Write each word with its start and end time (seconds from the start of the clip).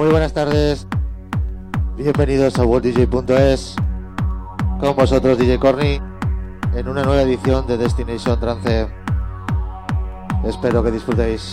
Muy 0.00 0.08
buenas 0.08 0.32
tardes. 0.32 0.86
Bienvenidos 1.98 2.58
a 2.58 2.64
worlddj.es. 2.64 3.76
Con 4.80 4.96
vosotros 4.96 5.36
DJ 5.36 5.58
Corny 5.58 6.00
en 6.74 6.88
una 6.88 7.02
nueva 7.02 7.20
edición 7.20 7.66
de 7.66 7.76
Destination 7.76 8.40
Trance. 8.40 8.88
Espero 10.42 10.82
que 10.82 10.90
disfrutéis. 10.90 11.50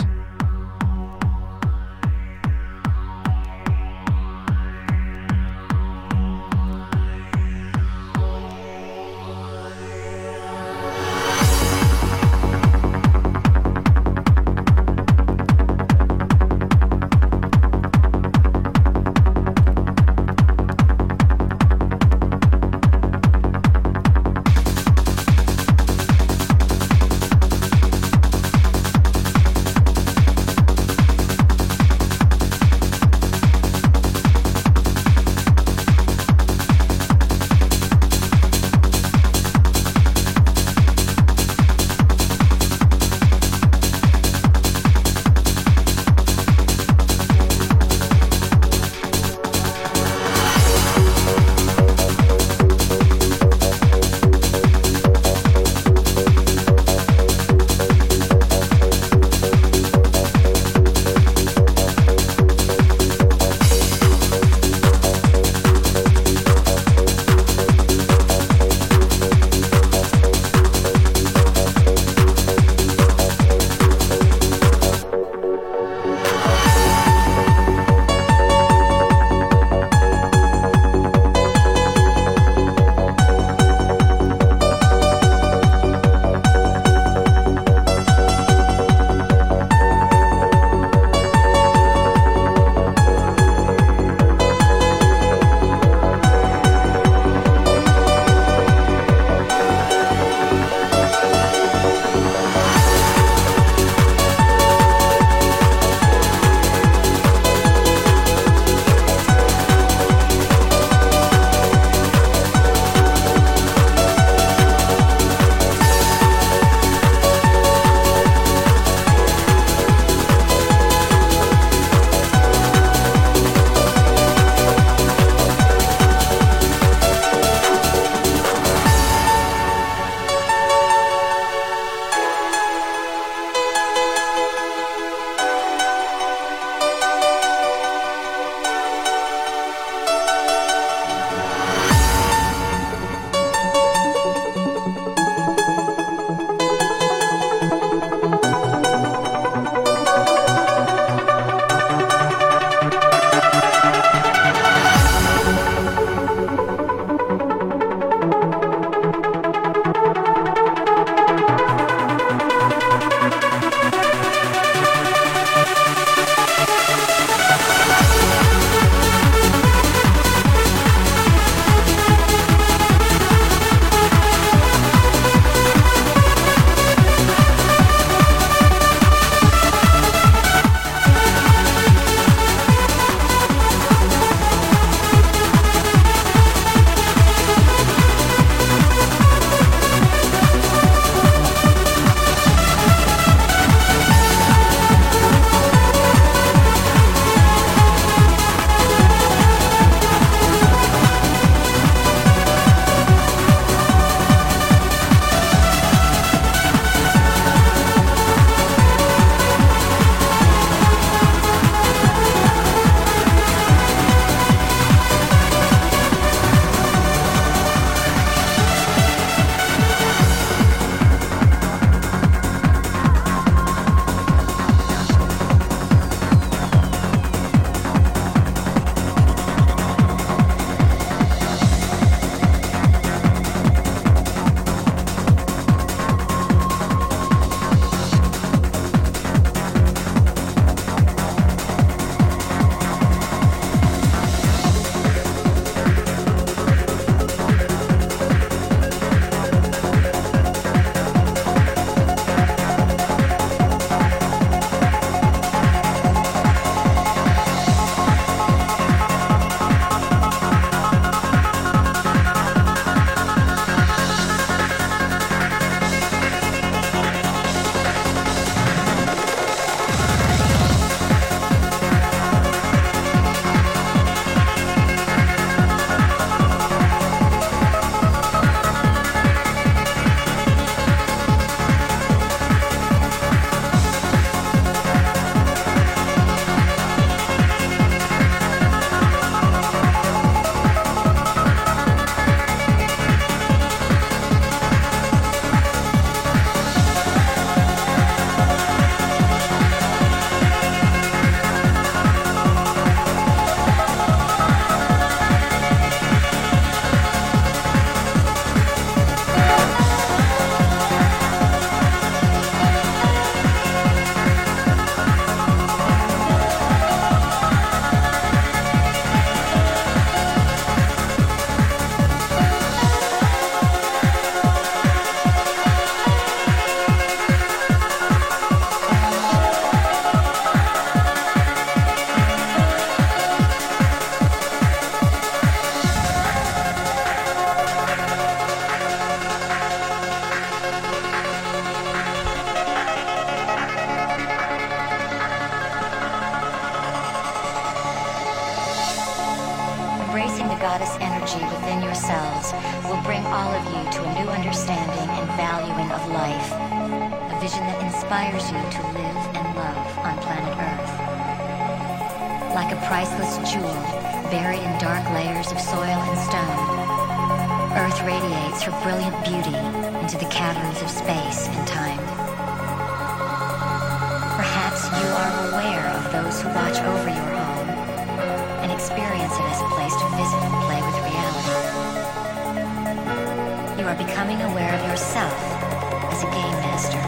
Thank 386.80 386.94
you. 387.02 387.08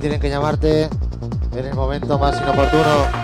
tienen 0.00 0.20
que 0.20 0.28
llamarte 0.28 0.88
en 1.56 1.66
el 1.66 1.74
momento 1.74 2.18
más 2.18 2.40
inoportuno. 2.40 3.23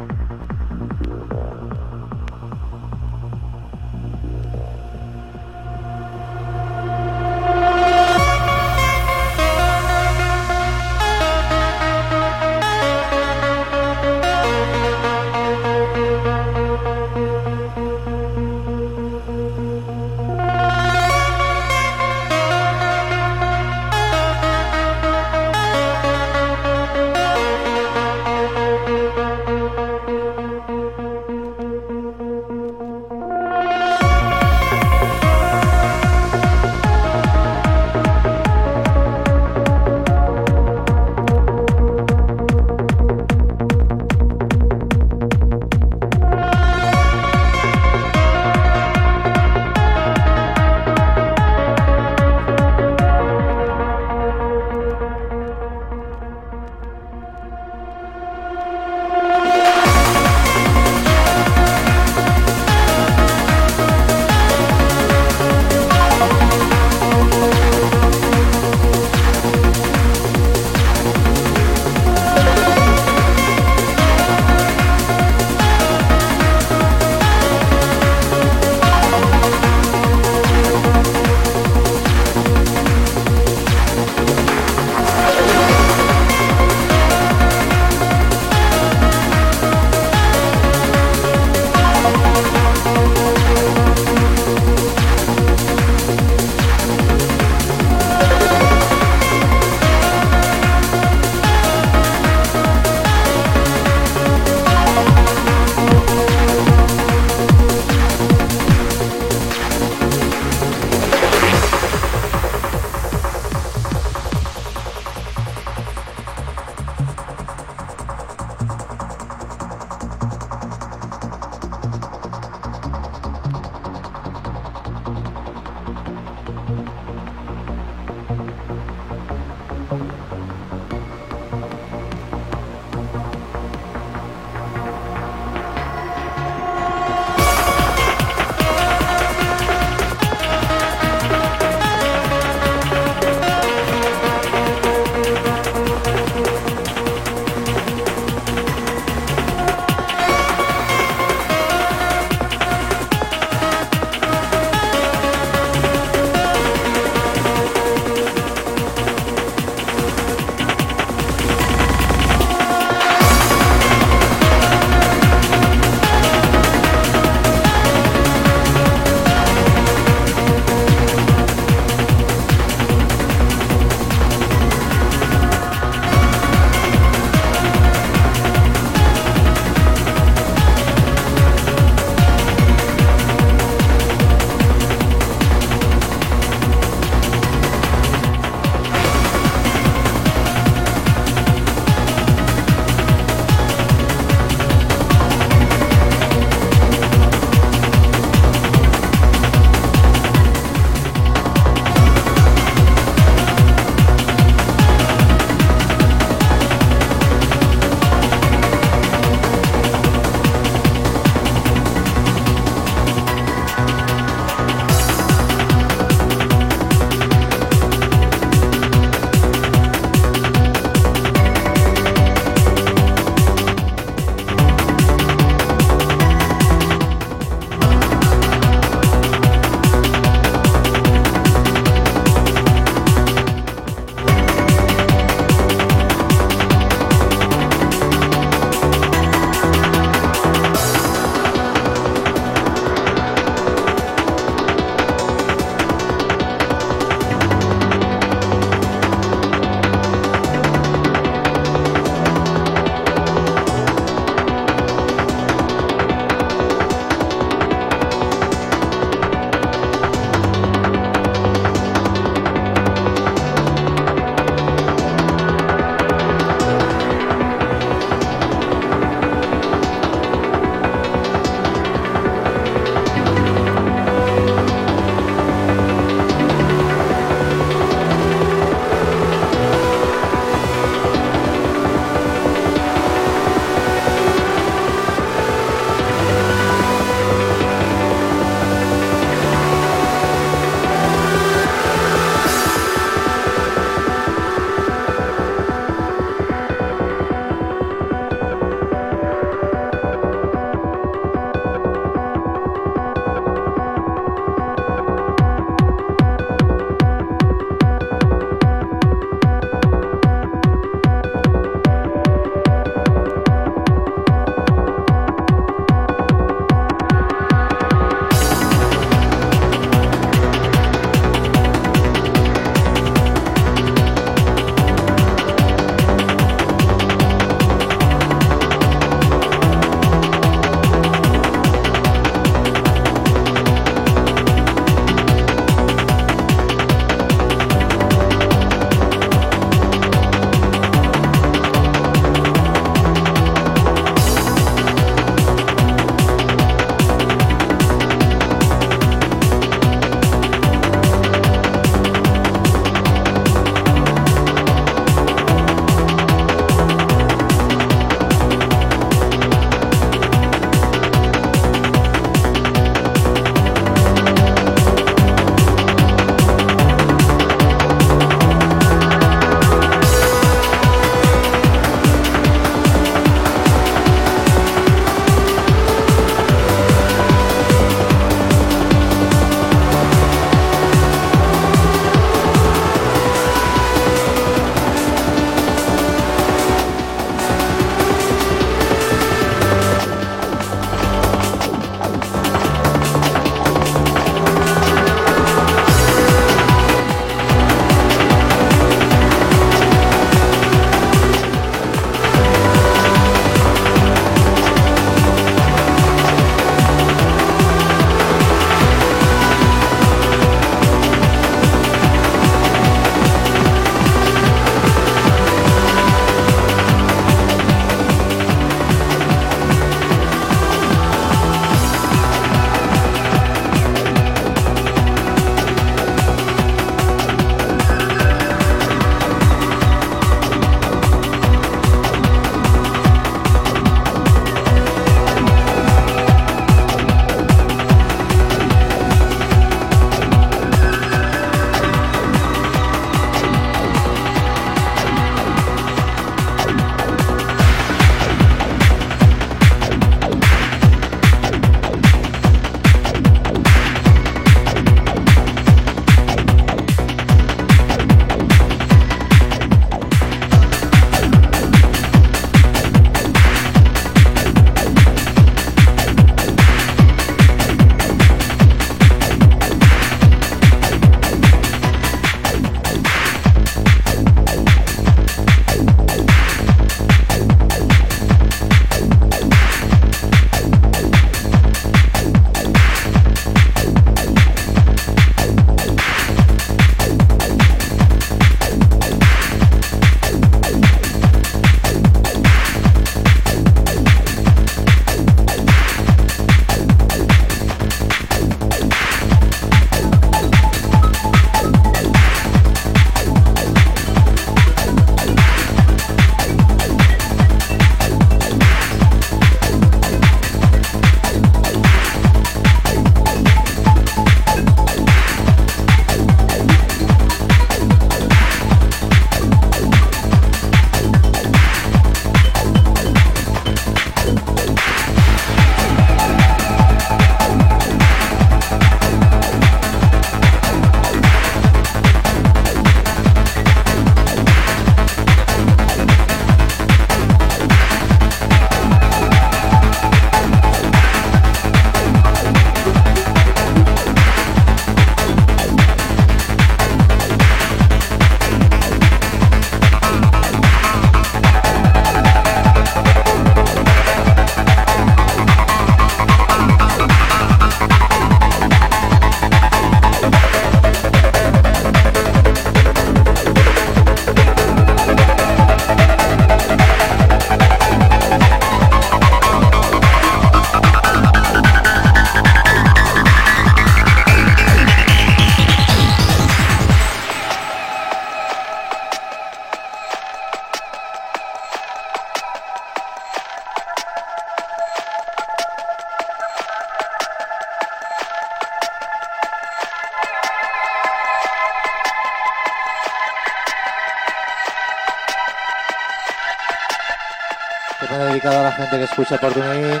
Que 598.06 598.14
he 598.14 598.18
dedicado 598.18 598.60
a 598.60 598.62
la 598.64 598.72
gente 598.72 598.96
que 598.98 599.04
escucha 599.04 599.38
por 599.38 599.52
TuneIn 599.52 600.00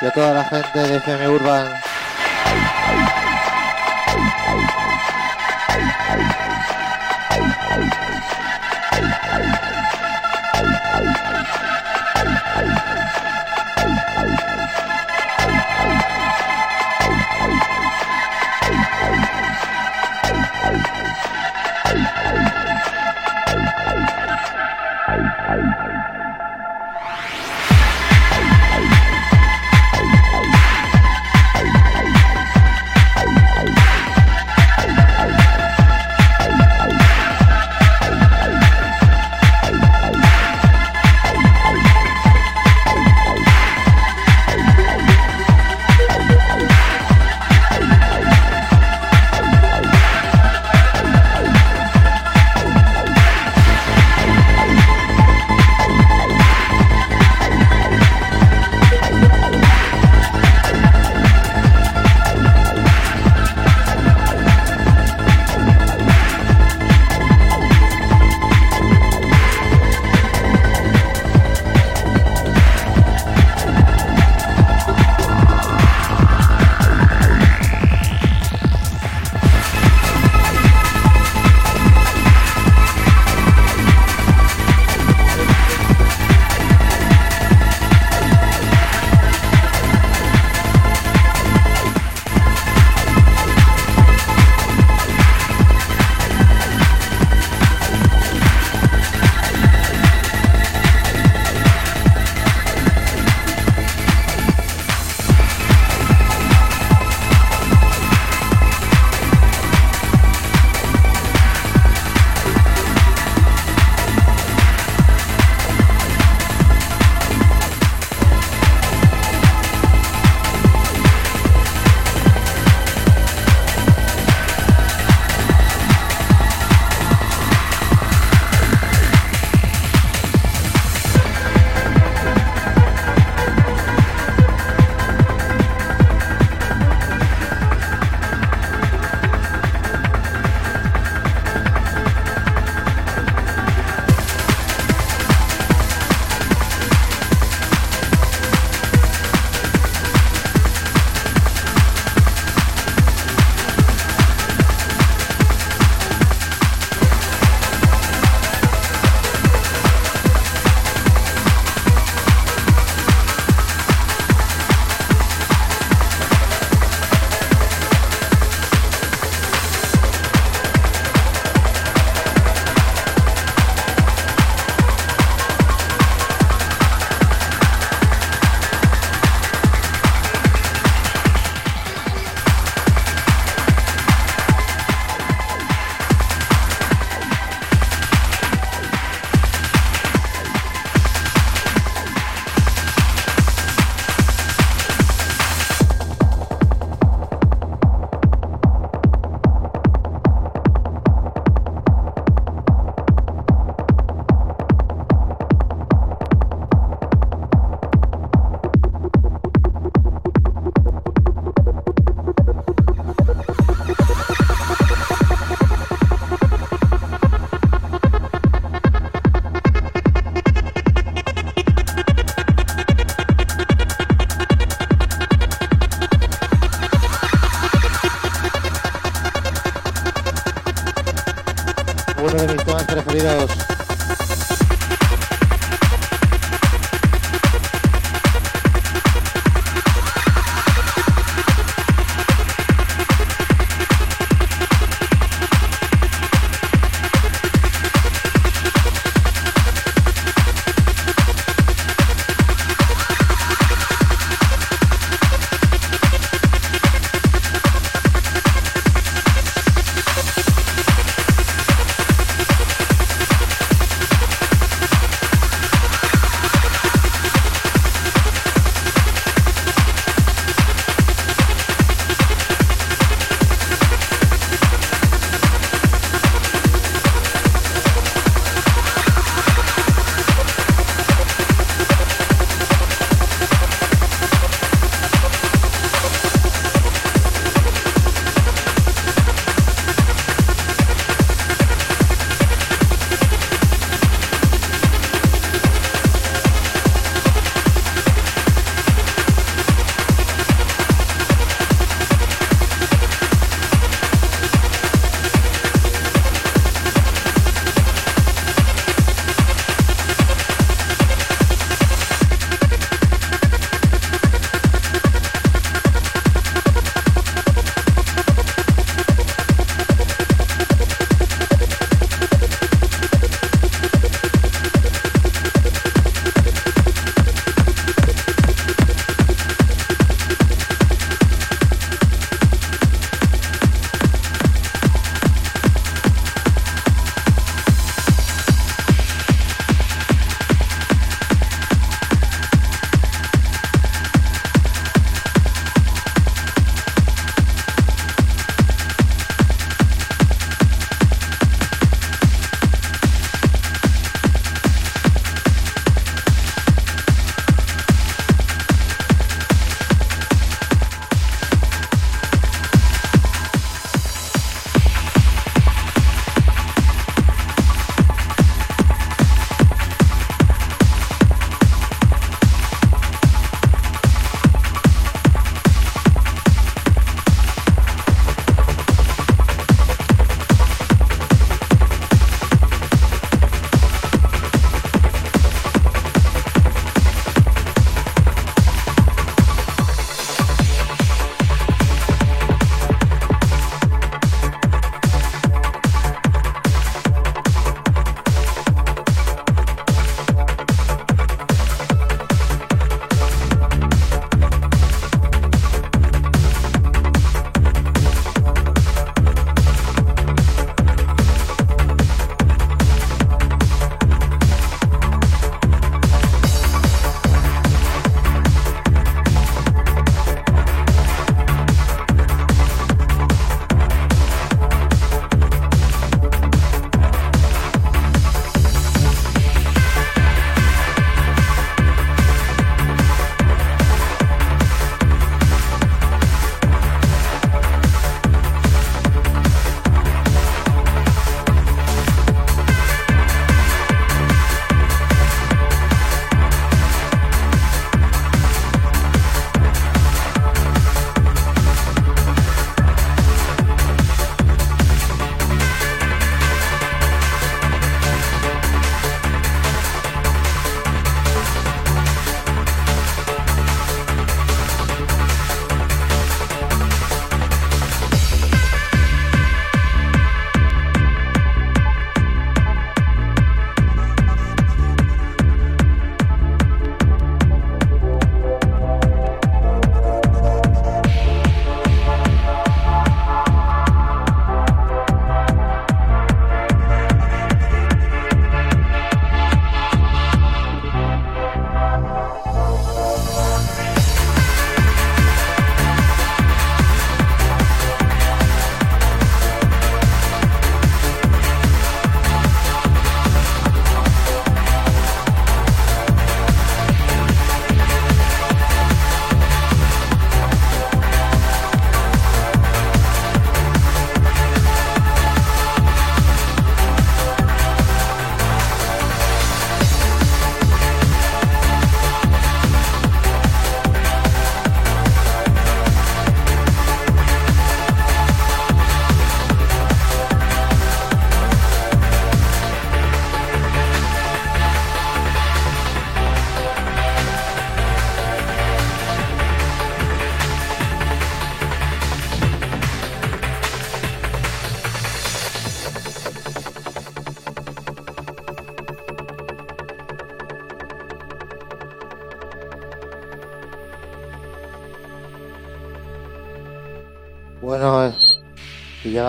y 0.00 0.06
a 0.06 0.10
toda 0.10 0.34
la 0.34 0.44
gente 0.44 0.78
de 0.78 0.96
FM 0.96 1.28
Urban. 1.28 1.85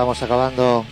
Vamos 0.07 0.23
acabando. 0.23 0.85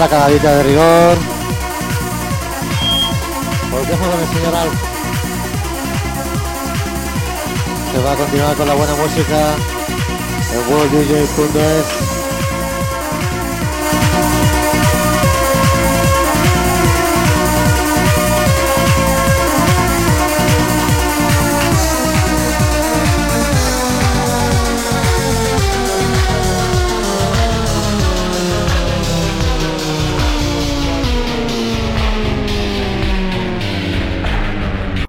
La 0.00 0.08
cagadita 0.08 0.56
de 0.56 0.62
rigor. 0.62 1.18
Os 3.78 3.86
dejo 3.86 4.10
con 4.10 4.20
el 4.20 4.28
señor 4.28 4.54
Alf. 4.54 4.72
Que 7.92 7.98
va 7.98 8.12
a 8.12 8.16
continuar 8.16 8.56
con 8.56 8.66
la 8.68 8.74
buena 8.74 8.94
música 8.94 9.56
en 10.54 10.74
worlddj.es. 10.74 12.19